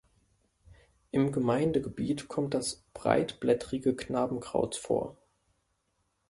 [1.11, 5.15] Im Gemeindegebiet kommt das Breitblättrige Knabenkraut vor.